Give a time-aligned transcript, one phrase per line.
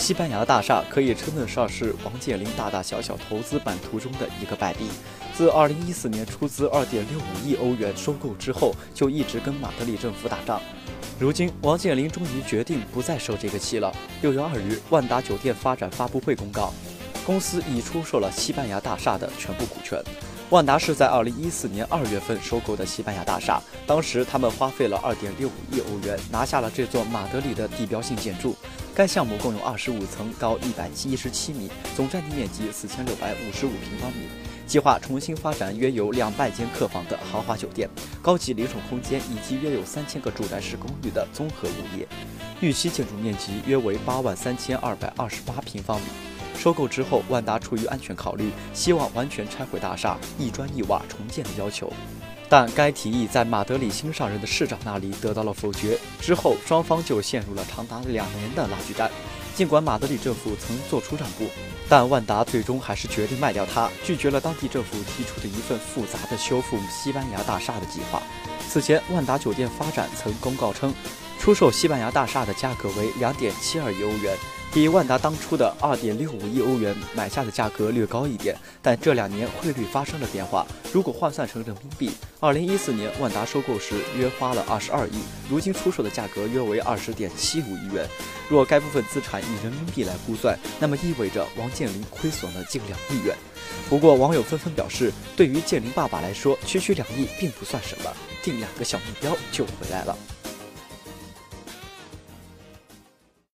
[0.00, 4.88] 西班牙大厦可以称得上是王健林大大小小投资版图中的一个败笔。
[5.34, 10.58] 自2014年出资2.65亿欧元收购之后，就一直跟马德里政府打仗。
[11.18, 13.92] 如今，王健林终于决定不再受这个气了。
[14.22, 16.72] 6月2日，万达酒店发展发布会公告，
[17.26, 20.02] 公司已出售了西班牙大厦的全部股权。
[20.50, 28.56] 万达是在2014年2月份收购的西班牙大厦，当时他们花费了2.65亿欧元拿下了这座马德里的地标性建筑。
[28.92, 34.26] 该项目共有25层，高117米，总占地面积4655平方米，
[34.66, 37.88] 计划重新发展约有两百间客房的豪华酒店、
[38.20, 42.08] 高级零售空间以及约有3000个住宅式公寓的综合物业。
[42.60, 46.29] 预期建筑面积约为8万3228平方米。
[46.60, 51.90] 收购之后，万达出于安全考虑，希望完全拆毁大厦，一砖一瓦重建的要求，
[52.50, 55.98] 但该提议在马德里新上任的市长那里得到了否决。
[56.20, 59.10] 之后，双方就陷入了长达两年的拉锯战。
[59.54, 61.46] 尽管马德里政府曾做出让步，
[61.88, 68.22] 但万达最终还是决定卖掉它，拒绝了当地政府提出的一份复杂的修复西班牙大厦的计划。
[68.68, 70.94] 此前，万达酒店发展曾公告称，
[71.38, 74.36] 出售西班牙大厦的价格为两点七二亿欧元。
[74.72, 80.64] 比万达当初的二点六五亿欧元买下的价格略高一点，但这两年汇率发生了变化。
[80.92, 88.08] 如果换算成人民币，二零一四年万达收购时约花了二十二亿，如今出售的价格约为二十点七五亿元。
[88.48, 93.36] 若该部分资产以人民币来估算，那么意味着王健林亏损了近两亿元。
[93.88, 98.12] 不过网友纷纷表示，对于健林爸爸来说，区区两亿并不算什么，
[98.44, 100.16] 定两个小目标就回来了。